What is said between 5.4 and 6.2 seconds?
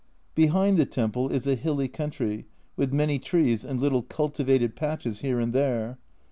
there.